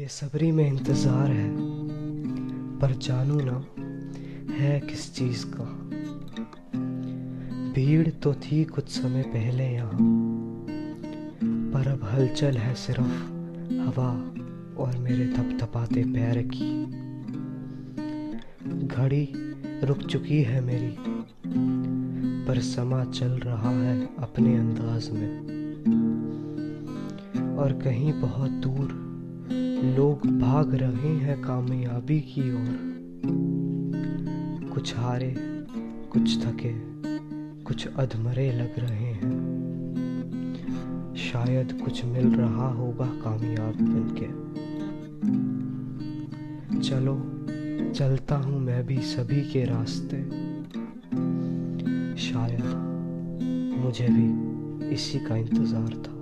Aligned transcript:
बेसब्री 0.00 0.52
में 0.52 0.66
इंतज़ार 0.66 1.30
है, 1.30 1.48
पर 2.78 2.92
जानू 2.92 3.40
ना, 3.40 3.56
है 4.54 4.80
किस 4.80 5.14
चीज़ 5.14 5.44
का? 5.46 5.64
भीड़ 7.72 8.08
तो 8.08 8.32
थी 8.34 8.64
कुछ 8.64 8.88
समय 8.88 9.22
पहले 9.22 9.64
यहाँ, 9.64 9.98
पर 11.42 11.88
अब 11.88 12.04
हलचल 12.04 12.56
है 12.56 12.74
सिर्फ़ 12.74 13.10
हवा 13.80 14.08
और 14.82 14.96
मेरे 14.98 15.26
थपथपाते 15.26 16.04
पैर 16.04 16.42
की। 16.54 16.70
घड़ी 18.86 19.32
रुक 19.84 19.98
चुकी 19.98 20.42
है 20.42 20.60
मेरी, 20.60 20.96
पर 22.46 22.60
समा 22.60 23.04
चल 23.04 23.38
रहा 23.44 23.70
है 23.70 24.08
अपने 24.18 24.56
अंदाज 24.56 25.10
में। 25.10 25.38
और 27.58 27.72
कहीं 27.72 28.12
बहुत 28.20 28.50
दूर 28.50 29.09
लोग 29.96 30.40
भाग 30.40 30.74
रहे 30.74 31.08
हैं 31.08 31.42
कामयाबी 31.42 32.20
की 32.20 32.52
ओर। 32.52 32.78
कुछ 34.74 34.96
हारे, 34.96 35.34
कुछ 36.12 36.46
थके, 36.46 36.72
कुछ 37.62 37.86
अधमरे 37.86 38.52
लग 38.52 38.78
रहे 38.78 39.12
हैं। 39.12 39.30
शायद 41.16 41.72
कुछ 41.84 42.04
मिल 42.04 42.34
रहा 42.34 42.68
होगा 42.72 43.06
कामयाब 43.06 43.74
बनके। 43.80 44.50
चलो, 46.80 47.16
चलता 47.92 48.36
हूँ 48.36 48.60
मैं 48.60 48.86
भी 48.86 48.98
सभी 48.98 49.40
के 49.40 49.64
रास्ते। 49.64 50.16
शायद 52.16 52.64
मुझे 53.78 54.08
भी 54.10 54.50
इसी 54.94 55.18
का 55.18 55.36
इंतज़ार 55.36 56.02
था। 56.06 56.19